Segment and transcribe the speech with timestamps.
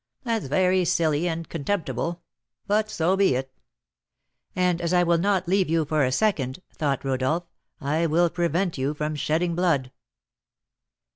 [0.23, 2.23] "That's very silly and contemptible;
[2.65, 3.53] but so be it."
[4.55, 7.43] "And as I will not leave you for a second," thought Rodolph,
[7.79, 9.91] "I will prevent you from shedding blood."